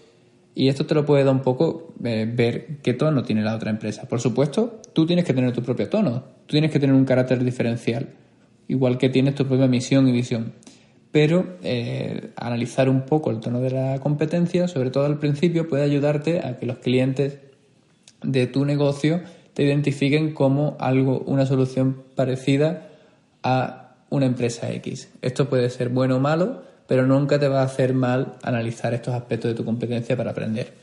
y 0.56 0.68
esto 0.68 0.86
te 0.86 0.94
lo 0.94 1.06
puede 1.06 1.24
dar 1.24 1.34
un 1.34 1.42
poco 1.42 1.94
eh, 2.04 2.30
ver 2.32 2.78
qué 2.84 2.94
tono 2.94 3.24
tiene 3.24 3.42
la 3.42 3.56
otra 3.56 3.72
empresa. 3.72 4.08
Por 4.08 4.22
supuesto, 4.22 4.82
tú 4.94 5.06
tienes 5.06 5.26
que 5.26 5.34
tener 5.34 5.52
tu 5.52 5.64
propio 5.64 5.90
tono, 5.90 6.24
tú 6.46 6.52
tienes 6.52 6.72
que 6.72 6.80
tener 6.80 6.96
un 6.96 7.06
carácter 7.06 7.44
diferencial, 7.44 8.10
igual 8.68 8.98
que 8.98 9.10
tienes 9.10 9.36
tu 9.36 9.46
propia 9.46 9.68
misión 9.68 10.08
y 10.08 10.12
visión. 10.12 10.54
Pero 11.12 11.58
eh, 11.62 12.32
analizar 12.36 12.90
un 12.90 13.02
poco 13.02 13.32
el 13.32 13.40
tono 13.40 13.62
de 13.62 13.72
la 13.72 14.00
competencia, 14.00 14.68
sobre 14.68 14.90
todo 14.90 15.06
al 15.06 15.20
principio, 15.20 15.68
puede 15.68 15.84
ayudarte 15.84 16.40
a 16.40 16.58
que 16.58 16.66
los 16.66 16.78
clientes 16.78 17.40
de 18.24 18.48
tu 18.48 18.66
negocio 18.66 19.22
te 19.54 19.64
identifiquen 19.64 20.34
como 20.34 20.76
algo, 20.80 21.20
una 21.26 21.46
solución 21.46 22.04
parecida 22.16 22.90
a 23.44 23.96
una 24.10 24.26
empresa 24.26 24.72
X. 24.72 25.10
Esto 25.22 25.50
puede 25.50 25.70
ser 25.70 25.90
bueno 25.90 26.18
o 26.18 26.20
malo, 26.20 26.64
pero 26.88 27.06
nunca 27.06 27.40
te 27.40 27.48
va 27.48 27.62
a 27.62 27.66
hacer 27.66 27.94
mal 27.94 28.36
analizar 28.44 28.94
estos 28.94 29.14
aspectos 29.14 29.52
de 29.52 29.56
tu 29.56 29.66
competencia 29.66 30.18
para 30.18 30.32
aprender. 30.32 30.74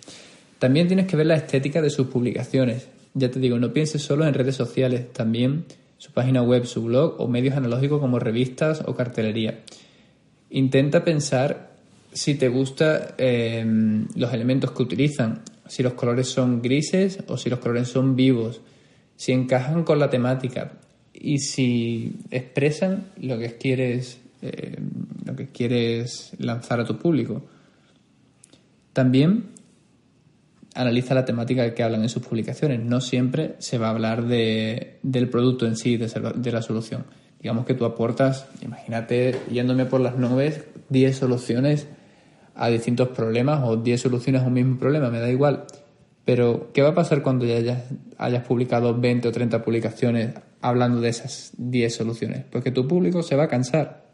También 0.58 0.86
tienes 0.86 1.06
que 1.06 1.16
ver 1.16 1.26
la 1.26 1.36
estética 1.36 1.80
de 1.80 1.90
sus 1.90 2.08
publicaciones. 2.08 2.88
Ya 3.14 3.30
te 3.30 3.40
digo, 3.40 3.58
no 3.58 3.72
pienses 3.72 4.02
solo 4.02 4.26
en 4.26 4.34
redes 4.34 4.56
sociales, 4.56 5.12
también 5.12 5.64
su 5.98 6.12
página 6.12 6.42
web, 6.42 6.64
su 6.64 6.84
blog 6.84 7.20
o 7.20 7.28
medios 7.28 7.56
analógicos 7.56 8.00
como 8.00 8.18
revistas 8.18 8.82
o 8.86 8.94
cartelería. 8.94 9.60
Intenta 10.50 11.04
pensar 11.04 11.70
si 12.12 12.34
te 12.34 12.48
gustan 12.48 13.00
eh, 13.18 13.64
los 14.16 14.32
elementos 14.32 14.70
que 14.72 14.82
utilizan, 14.82 15.42
si 15.68 15.82
los 15.82 15.92
colores 15.92 16.28
son 16.28 16.62
grises 16.62 17.18
o 17.28 17.36
si 17.36 17.50
los 17.50 17.58
colores 17.58 17.88
son 17.88 18.16
vivos, 18.16 18.60
si 19.16 19.32
encajan 19.32 19.84
con 19.84 19.98
la 19.98 20.08
temática 20.08 20.72
y 21.12 21.38
si 21.38 22.14
expresan 22.30 23.08
lo 23.20 23.38
que 23.38 23.56
quieres 23.58 24.19
eh, 24.42 24.78
lo 25.24 25.36
que 25.36 25.48
quieres 25.48 26.32
lanzar 26.38 26.80
a 26.80 26.84
tu 26.84 26.98
público. 26.98 27.42
También 28.92 29.50
analiza 30.74 31.14
la 31.14 31.24
temática 31.24 31.62
de 31.62 31.74
que 31.74 31.82
hablan 31.82 32.02
en 32.02 32.08
sus 32.08 32.22
publicaciones. 32.22 32.80
No 32.80 33.00
siempre 33.00 33.56
se 33.58 33.78
va 33.78 33.88
a 33.88 33.90
hablar 33.90 34.26
de, 34.26 34.98
del 35.02 35.28
producto 35.28 35.66
en 35.66 35.76
sí, 35.76 35.96
de, 35.96 36.52
la 36.52 36.62
solución. 36.62 37.04
Digamos 37.40 37.64
que 37.64 37.74
tú 37.74 37.84
aportas, 37.84 38.46
imagínate, 38.62 39.36
yéndome 39.50 39.86
por 39.86 40.00
las 40.00 40.16
nubes, 40.16 40.64
10 40.90 41.16
soluciones 41.16 41.86
a 42.54 42.68
distintos 42.68 43.08
problemas 43.08 43.62
o 43.64 43.76
10 43.76 44.00
soluciones 44.00 44.42
a 44.42 44.46
un 44.46 44.52
mismo 44.52 44.78
problema, 44.78 45.10
me 45.10 45.20
da 45.20 45.30
igual. 45.30 45.64
Pero, 46.24 46.70
¿qué 46.72 46.82
va 46.82 46.90
a 46.90 46.94
pasar 46.94 47.22
cuando 47.22 47.46
ya 47.46 47.56
hayas, 47.56 47.82
hayas 48.18 48.44
publicado 48.44 48.98
20 48.98 49.28
o 49.28 49.32
30 49.32 49.62
publicaciones 49.62 50.34
hablando 50.60 51.00
de 51.00 51.08
esas 51.08 51.52
10 51.56 51.94
soluciones? 51.94 52.44
Pues 52.50 52.62
que 52.62 52.70
tu 52.70 52.86
público 52.86 53.22
se 53.22 53.36
va 53.36 53.44
a 53.44 53.48
cansar 53.48 54.09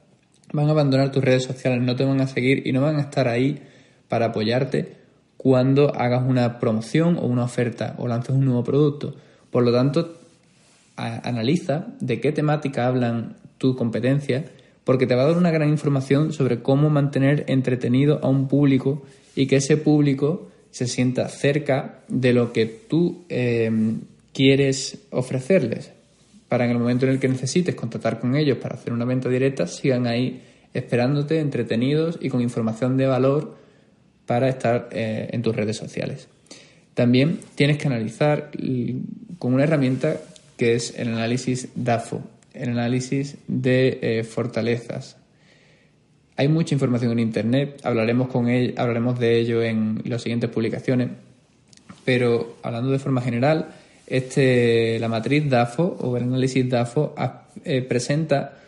van 0.53 0.69
a 0.69 0.71
abandonar 0.71 1.13
tus 1.13 1.25
redes 1.25 1.45
sociales, 1.45 1.83
no 1.83 1.97
te 1.97 2.05
van 2.05 2.21
a 2.21 2.27
seguir 2.27 2.67
y 2.67 2.73
no 2.73 2.83
van 2.83 2.97
a 2.97 3.03
estar 3.03 3.29
ahí 3.29 3.63
para 4.09 4.27
apoyarte 4.27 4.97
cuando 5.37 5.95
hagas 5.95 6.25
una 6.27 6.59
promoción 6.59 7.19
o 7.19 7.27
una 7.27 7.45
oferta 7.45 7.95
o 7.99 8.09
lances 8.09 8.35
un 8.35 8.45
nuevo 8.45 8.65
producto. 8.65 9.15
Por 9.51 9.65
lo 9.65 9.73
tanto, 9.73 10.19
analiza 10.97 11.89
de 12.01 12.21
qué 12.21 12.33
temática 12.33 12.87
hablan 12.87 13.37
tu 13.59 13.77
competencia, 13.77 14.45
porque 14.85 15.07
te 15.07 15.15
va 15.15 15.23
a 15.23 15.27
dar 15.27 15.37
una 15.37 15.51
gran 15.51 15.69
información 15.69 16.33
sobre 16.33 16.63
cómo 16.63 16.91
mantener 16.91 17.45
entretenido 17.49 18.21
a 18.23 18.29
un 18.29 18.49
público 18.49 19.03
y 19.35 19.47
que 19.47 19.57
ese 19.57 19.77
público 19.77 20.49
se 20.71 20.87
sienta 20.87 21.29
cerca 21.29 22.01
de 22.09 22.33
lo 22.33 22.53
que 22.53 22.67
tú 22.67 23.25
eh, 23.29 23.71
quieres 24.33 25.07
ofrecerles 25.11 25.96
para 26.49 26.65
en 26.65 26.71
el 26.71 26.79
momento 26.79 27.07
en 27.07 27.13
el 27.13 27.19
que 27.19 27.29
necesites 27.29 27.75
contactar 27.75 28.21
con 28.21 28.37
ellos 28.37 28.59
para 28.59 28.77
hacer 28.77 28.93
una 28.93 29.05
venta 29.05 29.29
directa, 29.29 29.67
sigan 29.67 30.07
ahí 30.07 30.43
esperándote, 30.75 31.41
entretenidos 31.41 32.19
y 32.21 32.29
con 32.29 32.41
información 32.41 32.97
de 32.97 33.07
valor 33.07 33.57
para 34.27 34.49
estar 34.49 34.89
eh, 34.93 35.29
en 35.33 35.43
tus 35.43 35.57
redes 35.57 35.77
sociales. 35.77 36.29
También 36.95 37.41
tienes 37.55 37.79
que 37.79 37.89
analizar 37.89 38.51
con 39.39 39.55
una 39.55 39.65
herramienta 39.65 40.17
que 40.57 40.75
es 40.75 40.95
el 40.99 41.09
análisis 41.09 41.69
DAFO, 41.75 42.23
el 42.55 42.71
análisis 42.71 43.37
de 43.47 43.99
eh, 44.01 44.25
fortalezas. 44.25 45.17
Hay 46.37 46.49
mucha 46.49 46.75
información 46.75 47.13
en 47.13 47.19
Internet, 47.19 47.81
hablaremos, 47.83 48.29
con 48.29 48.47
hablaremos 48.77 49.19
de 49.19 49.39
ello 49.39 49.63
en 49.63 50.03
las 50.05 50.23
siguientes 50.23 50.51
publicaciones, 50.51 51.11
pero 52.05 52.57
hablando 52.63 52.91
de 52.91 52.99
forma 52.99 53.21
general, 53.21 53.69
este, 54.07 54.99
la 54.99 55.09
matriz 55.09 55.49
DAFO 55.49 55.97
o 56.01 56.17
el 56.17 56.25
análisis 56.25 56.69
DAFO 56.69 57.15
eh, 57.65 57.83
presenta 57.83 58.59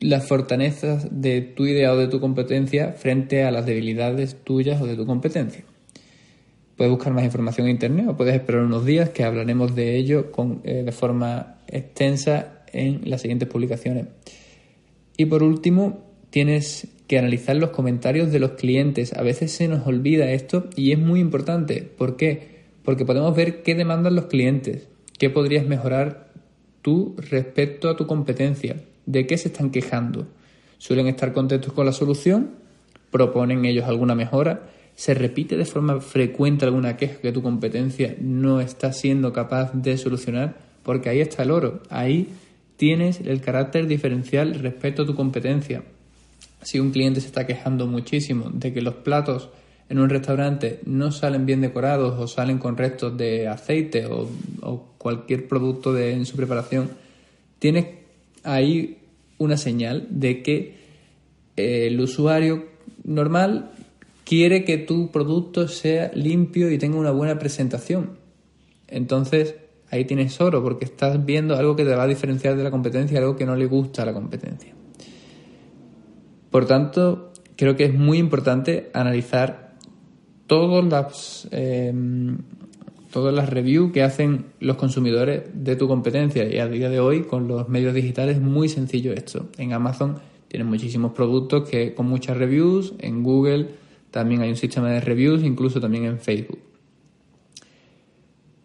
las 0.00 0.26
fortalezas 0.26 1.08
de 1.10 1.40
tu 1.40 1.66
idea 1.66 1.92
o 1.92 1.96
de 1.96 2.06
tu 2.06 2.20
competencia 2.20 2.92
frente 2.92 3.42
a 3.42 3.50
las 3.50 3.66
debilidades 3.66 4.36
tuyas 4.44 4.80
o 4.80 4.86
de 4.86 4.94
tu 4.94 5.06
competencia. 5.06 5.64
Puedes 6.76 6.92
buscar 6.92 7.12
más 7.12 7.24
información 7.24 7.66
en 7.66 7.72
internet 7.72 8.06
o 8.08 8.16
puedes 8.16 8.36
esperar 8.36 8.62
unos 8.62 8.84
días 8.84 9.10
que 9.10 9.24
hablaremos 9.24 9.74
de 9.74 9.96
ello 9.96 10.30
eh, 10.62 10.82
de 10.84 10.92
forma 10.92 11.58
extensa 11.66 12.62
en 12.72 13.00
las 13.04 13.22
siguientes 13.22 13.48
publicaciones. 13.48 14.06
Y 15.16 15.24
por 15.24 15.42
último, 15.42 16.04
tienes 16.30 16.86
que 17.08 17.18
analizar 17.18 17.56
los 17.56 17.70
comentarios 17.70 18.30
de 18.30 18.38
los 18.38 18.52
clientes. 18.52 19.12
A 19.14 19.22
veces 19.22 19.50
se 19.50 19.66
nos 19.66 19.84
olvida 19.88 20.30
esto 20.30 20.68
y 20.76 20.92
es 20.92 20.98
muy 21.00 21.18
importante. 21.18 21.82
¿Por 21.82 22.16
qué? 22.16 22.57
Porque 22.88 23.04
podemos 23.04 23.36
ver 23.36 23.62
qué 23.62 23.74
demandan 23.74 24.14
los 24.14 24.28
clientes, 24.28 24.88
qué 25.18 25.28
podrías 25.28 25.66
mejorar 25.66 26.30
tú 26.80 27.16
respecto 27.18 27.90
a 27.90 27.96
tu 27.96 28.06
competencia, 28.06 28.76
de 29.04 29.26
qué 29.26 29.36
se 29.36 29.48
están 29.48 29.68
quejando. 29.68 30.26
Suelen 30.78 31.06
estar 31.06 31.34
contentos 31.34 31.74
con 31.74 31.84
la 31.84 31.92
solución, 31.92 32.52
proponen 33.10 33.66
ellos 33.66 33.84
alguna 33.84 34.14
mejora, 34.14 34.70
se 34.94 35.12
repite 35.12 35.58
de 35.58 35.66
forma 35.66 36.00
frecuente 36.00 36.64
alguna 36.64 36.96
queja 36.96 37.20
que 37.20 37.30
tu 37.30 37.42
competencia 37.42 38.16
no 38.22 38.62
está 38.62 38.94
siendo 38.94 39.34
capaz 39.34 39.74
de 39.74 39.98
solucionar, 39.98 40.56
porque 40.82 41.10
ahí 41.10 41.20
está 41.20 41.42
el 41.42 41.50
oro, 41.50 41.82
ahí 41.90 42.28
tienes 42.78 43.20
el 43.20 43.42
carácter 43.42 43.86
diferencial 43.86 44.54
respecto 44.54 45.02
a 45.02 45.06
tu 45.06 45.14
competencia. 45.14 45.82
Si 46.62 46.80
un 46.80 46.90
cliente 46.90 47.20
se 47.20 47.26
está 47.26 47.46
quejando 47.46 47.86
muchísimo 47.86 48.48
de 48.48 48.72
que 48.72 48.80
los 48.80 48.94
platos 48.94 49.50
en 49.88 49.98
un 49.98 50.08
restaurante 50.10 50.80
no 50.84 51.12
salen 51.12 51.46
bien 51.46 51.60
decorados 51.60 52.18
o 52.18 52.26
salen 52.28 52.58
con 52.58 52.76
restos 52.76 53.16
de 53.16 53.48
aceite 53.48 54.06
o, 54.06 54.28
cualquier 54.98 55.46
producto 55.46 55.92
de, 55.92 56.12
en 56.12 56.26
su 56.26 56.36
preparación, 56.36 56.90
tienes 57.60 57.86
ahí 58.42 58.98
una 59.38 59.56
señal 59.56 60.08
de 60.10 60.42
que 60.42 60.74
eh, 61.56 61.86
el 61.86 62.00
usuario 62.00 62.66
normal 63.04 63.70
quiere 64.24 64.64
que 64.64 64.76
tu 64.76 65.12
producto 65.12 65.68
sea 65.68 66.10
limpio 66.14 66.70
y 66.70 66.78
tenga 66.78 66.98
una 66.98 67.12
buena 67.12 67.38
presentación. 67.38 68.18
Entonces, 68.88 69.54
ahí 69.90 70.04
tienes 70.04 70.40
oro 70.40 70.62
porque 70.62 70.84
estás 70.84 71.24
viendo 71.24 71.56
algo 71.56 71.76
que 71.76 71.84
te 71.84 71.94
va 71.94 72.02
a 72.02 72.08
diferenciar 72.08 72.56
de 72.56 72.64
la 72.64 72.70
competencia, 72.72 73.18
algo 73.20 73.36
que 73.36 73.46
no 73.46 73.54
le 73.54 73.66
gusta 73.66 74.02
a 74.02 74.06
la 74.06 74.12
competencia. 74.12 74.74
Por 76.50 76.66
tanto, 76.66 77.32
creo 77.56 77.76
que 77.76 77.84
es 77.84 77.94
muy 77.94 78.18
importante 78.18 78.90
analizar 78.92 79.67
todas 80.48 80.84
las, 80.84 81.46
eh, 81.52 81.94
todas 83.12 83.32
las 83.32 83.48
reviews 83.48 83.92
que 83.92 84.02
hacen 84.02 84.46
los 84.58 84.76
consumidores 84.76 85.44
de 85.54 85.76
tu 85.76 85.86
competencia. 85.86 86.52
Y 86.52 86.58
a 86.58 86.66
día 86.66 86.90
de 86.90 86.98
hoy, 86.98 87.22
con 87.22 87.46
los 87.46 87.68
medios 87.68 87.94
digitales, 87.94 88.36
es 88.36 88.42
muy 88.42 88.68
sencillo 88.68 89.12
esto. 89.12 89.48
En 89.58 89.72
Amazon 89.72 90.18
tienen 90.48 90.66
muchísimos 90.66 91.12
productos 91.12 91.68
que, 91.68 91.94
con 91.94 92.06
muchas 92.06 92.36
reviews, 92.36 92.94
en 92.98 93.22
Google 93.22 93.68
también 94.10 94.40
hay 94.40 94.50
un 94.50 94.56
sistema 94.56 94.90
de 94.90 95.00
reviews, 95.00 95.44
incluso 95.44 95.80
también 95.80 96.06
en 96.06 96.18
Facebook. 96.18 96.58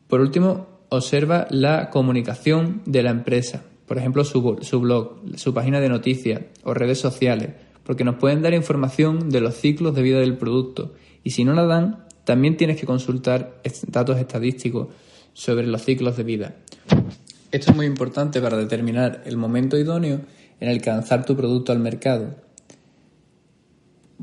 Por 0.07 0.21
último, 0.21 0.67
observa 0.89 1.47
la 1.49 1.89
comunicación 1.89 2.81
de 2.85 3.03
la 3.03 3.11
empresa. 3.11 3.65
Por 3.85 3.97
ejemplo, 3.97 4.23
su, 4.23 4.57
su 4.61 4.79
blog, 4.79 5.17
su 5.35 5.53
página 5.53 5.81
de 5.81 5.89
noticias 5.89 6.41
o 6.63 6.73
redes 6.73 6.99
sociales, 6.99 7.49
porque 7.83 8.05
nos 8.05 8.15
pueden 8.15 8.41
dar 8.41 8.53
información 8.53 9.29
de 9.29 9.41
los 9.41 9.55
ciclos 9.55 9.93
de 9.95 10.01
vida 10.01 10.19
del 10.19 10.37
producto 10.37 10.93
y 11.23 11.31
si 11.31 11.43
no 11.43 11.53
la 11.53 11.65
dan, 11.65 12.05
también 12.23 12.57
tienes 12.57 12.79
que 12.79 12.85
consultar 12.85 13.61
datos 13.87 14.17
estadísticos 14.19 14.89
sobre 15.33 15.67
los 15.67 15.83
ciclos 15.83 16.17
de 16.17 16.23
vida. 16.23 16.55
Esto 17.51 17.71
es 17.71 17.75
muy 17.75 17.85
importante 17.85 18.41
para 18.41 18.57
determinar 18.57 19.21
el 19.25 19.37
momento 19.37 19.77
idóneo 19.77 20.21
en 20.59 20.69
el 20.69 20.81
que 20.81 20.89
lanzar 20.89 21.25
tu 21.25 21.35
producto 21.35 21.71
al 21.71 21.79
mercado. 21.79 22.35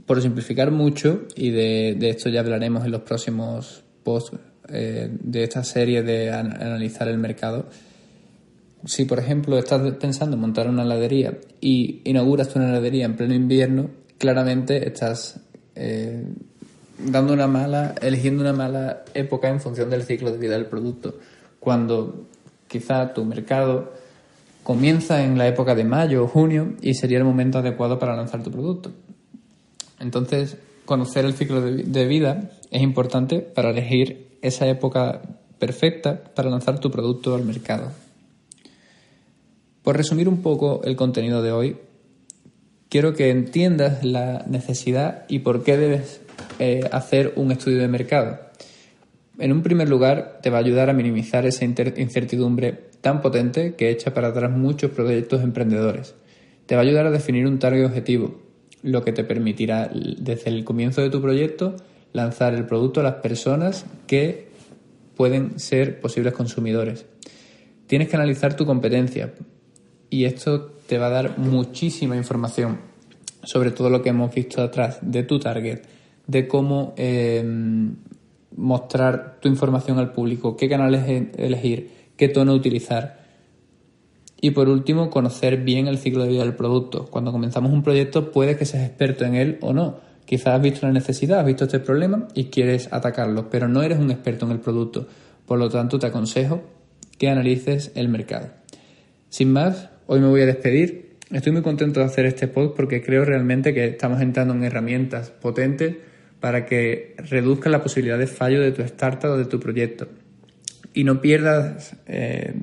Por 0.07 0.21
simplificar 0.23 0.71
mucho, 0.71 1.27
y 1.37 1.51
de, 1.51 1.97
esto 2.09 2.29
ya 2.29 2.41
hablaremos 2.41 2.85
en 2.85 2.91
los 2.91 3.03
próximos 3.03 3.85
posts 4.03 4.39
eh, 4.69 5.11
de 5.13 5.45
esta 5.45 5.63
serie 5.63 6.03
de 6.03 6.31
analizar 6.31 7.09
el 7.09 7.19
mercado, 7.19 7.67
si 8.85 9.05
por 9.05 9.19
ejemplo 9.19 9.59
estás 9.59 9.93
pensando 9.97 10.37
en 10.37 10.41
montar 10.41 10.69
una 10.69 10.83
heladería 10.83 11.39
y 11.61 12.01
inauguras 12.05 12.49
tu 12.49 12.59
heladería 12.59 13.05
en 13.05 13.17
pleno 13.17 13.35
invierno, 13.35 13.91
claramente 14.19 14.89
estás 14.89 15.41
eh, 15.75 16.25
dando 17.07 17.33
una 17.33 17.47
mala, 17.47 17.95
eligiendo 18.01 18.43
una 18.43 18.53
mala 18.53 19.05
época 19.15 19.49
en 19.49 19.61
función 19.61 19.91
del 19.91 20.03
ciclo 20.03 20.31
de 20.31 20.39
vida 20.39 20.55
del 20.55 20.67
producto. 20.67 21.15
Cuando 21.59 22.27
quizá 22.69 23.13
tu 23.15 23.25
mercado 23.25 23.93
comienza 24.63 25.25
en 25.25 25.39
la 25.39 25.49
época 25.49 25.75
de 25.75 25.85
mayo 25.85 26.25
o 26.25 26.29
junio 26.29 26.75
y 26.81 26.95
sería 26.95 27.19
el 27.19 27.25
momento 27.25 27.59
adecuado 27.59 27.99
para 27.99 28.17
lanzar 28.17 28.43
tu 28.43 28.51
producto. 28.51 28.93
Entonces, 29.99 30.57
conocer 30.85 31.25
el 31.25 31.35
ciclo 31.35 31.61
de 31.61 32.07
vida 32.07 32.51
es 32.71 32.83
importante 32.83 33.41
para 33.41 33.71
elegir 33.71 34.39
esa 34.43 34.67
época 34.67 35.23
perfecta 35.59 36.25
para 36.35 36.51
lanzar 36.51 36.81
tu 36.81 36.91
producto 36.91 37.35
al 37.35 37.45
mercado. 37.45 37.93
Por 39.83 39.97
resumir 39.97 40.29
un 40.29 40.43
poco 40.43 40.83
el 40.85 40.97
contenido 40.97 41.43
de 41.43 41.53
hoy, 41.53 41.77
quiero 42.89 43.15
que 43.15 43.31
entiendas 43.31 44.05
la 44.05 44.45
necesidad 44.49 45.25
y 45.29 45.41
por 45.41 45.63
qué 45.63 45.77
debes 45.77 46.21
eh, 46.61 46.89
hacer 46.93 47.33
un 47.37 47.51
estudio 47.51 47.79
de 47.79 47.89
mercado. 47.89 48.39
En 49.39 49.51
un 49.51 49.63
primer 49.63 49.89
lugar, 49.89 50.39
te 50.43 50.51
va 50.51 50.59
a 50.59 50.61
ayudar 50.61 50.91
a 50.91 50.93
minimizar 50.93 51.47
esa 51.47 51.65
incertidumbre 51.65 52.91
tan 53.01 53.23
potente 53.23 53.75
que 53.75 53.91
echa 53.91 54.13
para 54.13 54.29
atrás 54.29 54.51
muchos 54.51 54.91
proyectos 54.91 55.43
emprendedores. 55.43 56.15
Te 56.67 56.77
va 56.77 56.83
a 56.83 56.85
ayudar 56.85 57.07
a 57.07 57.11
definir 57.11 57.47
un 57.47 57.59
target 57.59 57.87
objetivo, 57.87 58.43
lo 58.83 59.03
que 59.03 59.13
te 59.13 59.25
permitirá 59.25 59.91
desde 59.93 60.51
el 60.51 60.65
comienzo 60.65 61.01
de 61.01 61.11
tu 61.11 61.21
proyecto 61.21 61.77
lanzar 62.13 62.55
el 62.55 62.67
producto 62.67 63.01
a 63.01 63.05
las 63.05 63.15
personas 63.15 63.87
que 64.07 64.49
pueden 65.17 65.59
ser 65.59 66.01
posibles 66.01 66.35
consumidores. 66.35 67.07
Tienes 67.87 68.09
que 68.09 68.17
analizar 68.17 68.55
tu 68.55 68.67
competencia 68.67 69.33
y 70.11 70.25
esto 70.25 70.77
te 70.87 70.99
va 70.99 71.07
a 71.07 71.11
dar 71.11 71.39
muchísima 71.39 72.17
información 72.17 72.91
sobre 73.43 73.71
todo 73.71 73.91
lo 73.91 74.03
que 74.03 74.11
hemos 74.11 74.35
visto 74.35 74.63
atrás 74.63 74.99
de 75.01 75.23
tu 75.23 75.39
target, 75.39 75.81
de 76.31 76.47
cómo 76.47 76.95
eh, 76.97 77.45
mostrar 78.57 79.39
tu 79.41 79.49
información 79.49 79.99
al 79.99 80.13
público, 80.13 80.57
qué 80.57 80.69
canales 80.69 81.33
elegir, 81.37 81.91
qué 82.17 82.29
tono 82.29 82.55
utilizar. 82.55 83.21
Y 84.41 84.53
por 84.53 84.69
último, 84.69 85.11
conocer 85.11 85.59
bien 85.59 85.87
el 85.87 85.99
ciclo 85.99 86.23
de 86.23 86.31
vida 86.31 86.45
del 86.45 86.55
producto. 86.55 87.07
Cuando 87.07 87.33
comenzamos 87.33 87.73
un 87.73 87.83
proyecto, 87.83 88.31
puedes 88.31 88.57
que 88.57 88.65
seas 88.65 88.87
experto 88.87 89.25
en 89.25 89.35
él 89.35 89.59
o 89.61 89.73
no. 89.73 89.99
Quizás 90.25 90.55
has 90.55 90.63
visto 90.63 90.87
la 90.87 90.93
necesidad, 90.93 91.41
has 91.41 91.47
visto 91.47 91.65
este 91.65 91.81
problema 91.81 92.29
y 92.35 92.45
quieres 92.45 92.93
atacarlo, 92.93 93.51
pero 93.51 93.69
no 93.69 93.83
eres 93.83 93.99
un 93.99 94.11
experto 94.11 94.47
en 94.47 94.53
el 94.53 94.61
producto. 94.61 95.09
Por 95.45 95.59
lo 95.59 95.69
tanto, 95.69 95.99
te 95.99 96.07
aconsejo 96.07 96.63
que 97.19 97.29
analices 97.29 97.91
el 97.97 98.09
mercado. 98.09 98.49
Sin 99.29 99.53
más, 99.53 99.91
hoy 100.07 100.21
me 100.21 100.29
voy 100.29 100.43
a 100.43 100.47
despedir. 100.47 101.17
Estoy 101.33 101.53
muy 101.53 101.63
contento 101.63 102.01
de 102.01 102.07
hacer 102.07 102.25
este 102.25 102.49
post 102.49 102.77
porque 102.77 103.03
creo 103.03 103.25
realmente 103.25 103.75
que 103.75 103.85
estamos 103.85 104.21
entrando 104.21 104.55
en 104.55 104.65
herramientas 104.65 105.31
potentes 105.31 105.97
para 106.41 106.67
que 106.67 107.15
reduzcan 107.19 107.73
la 107.73 107.83
posibilidad 107.83 108.19
de 108.19 108.27
fallo 108.27 108.61
de 108.61 108.73
tu 108.73 108.83
startup 108.83 109.31
o 109.31 109.37
de 109.37 109.45
tu 109.45 109.61
proyecto. 109.61 110.09
Y 110.93 111.05
no 111.05 111.21
pierdas 111.21 111.97
eh, 112.07 112.55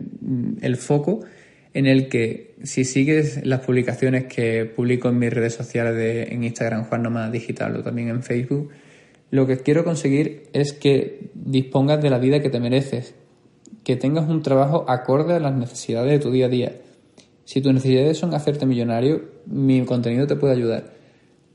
el 0.62 0.76
foco 0.76 1.22
en 1.74 1.86
el 1.86 2.10
que 2.10 2.56
si 2.64 2.84
sigues 2.86 3.46
las 3.46 3.62
publicaciones 3.62 4.26
que 4.26 4.66
publico 4.66 5.10
en 5.10 5.20
mis 5.20 5.32
redes 5.32 5.54
sociales 5.54 5.96
de, 5.96 6.24
en 6.24 6.44
Instagram, 6.44 6.86
Juan 6.86 7.04
Nomás 7.04 7.32
Digital 7.32 7.76
o 7.76 7.84
también 7.84 8.10
en 8.10 8.24
Facebook, 8.24 8.72
lo 9.30 9.46
que 9.46 9.58
quiero 9.58 9.84
conseguir 9.84 10.48
es 10.54 10.74
que 10.74 11.30
dispongas 11.36 12.02
de 12.02 12.10
la 12.10 12.18
vida 12.18 12.42
que 12.42 12.50
te 12.50 12.60
mereces, 12.60 13.14
que 13.84 13.96
tengas 13.96 14.28
un 14.28 14.42
trabajo 14.42 14.86
acorde 14.90 15.36
a 15.36 15.40
las 15.40 15.54
necesidades 15.54 16.12
de 16.12 16.20
tu 16.20 16.32
día 16.32 16.48
a 16.48 16.50
día. 16.50 16.82
Si 17.46 17.62
tus 17.62 17.74
necesidades 17.74 18.18
son 18.18 18.34
hacerte 18.34 18.66
millonario, 18.66 19.22
mi 19.46 19.86
contenido 19.86 20.28
te 20.28 20.36
puede 20.36 20.54
ayudar. 20.54 20.97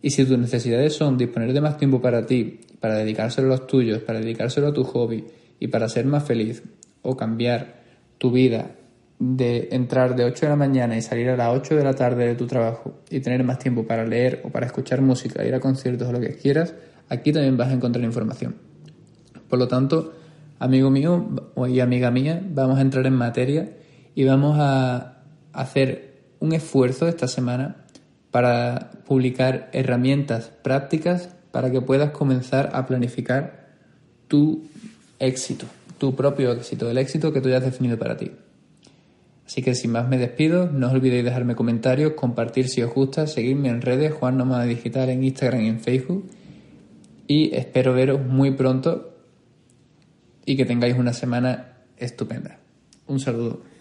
Y 0.03 0.11
si 0.11 0.25
tus 0.25 0.37
necesidades 0.37 0.95
son 0.95 1.17
disponer 1.17 1.53
de 1.53 1.61
más 1.61 1.79
tiempo 1.79 2.03
para 2.03 2.27
ti, 2.27 2.61
para 2.81 2.97
dedicárselo 2.97 3.47
a 3.47 3.51
los 3.57 3.67
tuyos, 3.69 4.03
para 4.03 4.19
dedicárselo 4.21 4.67
a 4.67 4.73
tu 4.73 4.83
hobby 4.83 5.25
y 5.61 5.69
para 5.69 5.89
ser 5.89 6.05
más 6.07 6.25
feliz 6.25 6.65
o 7.03 7.17
cambiar 7.17 7.83
tu 8.19 8.33
vida 8.33 8.73
de 9.21 9.69
entrar 9.71 10.17
de 10.17 10.25
8 10.25 10.47
de 10.47 10.51
la 10.51 10.57
mañana 10.57 10.97
y 10.97 11.03
salir 11.03 11.29
a 11.29 11.37
las 11.37 11.57
8 11.57 11.77
de 11.77 11.85
la 11.85 11.95
tarde 11.95 12.27
de 12.27 12.35
tu 12.35 12.49
trabajo 12.49 12.99
y 13.09 13.21
tener 13.21 13.45
más 13.45 13.61
tiempo 13.61 13.87
para 13.87 14.05
leer 14.05 14.43
o 14.45 14.51
para 14.51 14.67
escuchar 14.67 15.01
música, 15.01 15.45
ir 15.45 15.55
a 15.55 15.61
conciertos 15.61 16.09
o 16.09 16.13
lo 16.13 16.19
que 16.19 16.35
quieras, 16.35 16.75
aquí 17.09 17.33
también 17.33 17.57
vas 17.57 17.69
a 17.69 17.75
encontrar 17.75 18.05
información. 18.05 18.57
Por 19.49 19.61
lo 19.61 19.69
tanto, 19.69 20.13
amigo 20.59 20.91
mío 20.91 21.53
y 21.69 21.79
amiga 21.79 22.11
mía, 22.11 22.43
vamos 22.51 22.79
a 22.79 22.83
entrar 22.83 23.07
en 23.07 23.15
materia 23.15 23.69
y 24.17 24.25
vamos 24.25 24.57
a 24.59 25.23
hacer 25.53 26.23
un 26.41 26.53
esfuerzo 26.53 27.07
esta 27.07 27.29
semana 27.29 27.82
para 28.33 28.91
publicar 29.07 29.69
herramientas 29.73 30.51
prácticas 30.63 31.29
para 31.53 31.71
que 31.71 31.83
puedas 31.83 32.11
comenzar 32.11 32.71
a 32.73 32.87
planificar 32.87 33.69
tu 34.27 34.65
éxito, 35.21 35.67
tu 35.99 36.17
propio 36.17 36.51
éxito, 36.51 36.91
el 36.91 36.99
éxito 36.99 37.33
que 37.33 37.41
tú 37.41 37.51
ya 37.51 37.59
has 37.59 37.65
definido 37.65 37.99
para 37.99 38.17
ti. 38.17 38.33
Así 39.47 39.63
que 39.63 39.75
sin 39.75 39.93
más 39.93 40.09
me 40.09 40.17
despido, 40.17 40.71
no 40.71 40.87
os 40.87 40.95
olvidéis 40.95 41.25
dejarme 41.25 41.55
comentarios, 41.55 42.15
compartir 42.15 42.69
si 42.69 42.83
os 42.83 42.93
gusta, 42.93 43.27
seguirme 43.27 43.69
en 43.69 43.83
redes, 43.83 44.15
Juan 44.15 44.39
Nómada 44.39 44.65
Digital 44.65 45.11
en 45.11 45.23
Instagram 45.23 45.61
y 45.61 45.69
en 45.69 45.81
Facebook. 45.81 46.25
Y 47.27 47.55
espero 47.55 47.93
veros 47.93 48.25
muy 48.25 48.53
pronto 48.53 49.15
y 50.47 50.57
que 50.57 50.65
tengáis 50.65 50.97
una 50.97 51.13
semana 51.13 51.75
estupenda. 51.99 52.59
Un 53.07 53.21
saludo. 53.21 53.72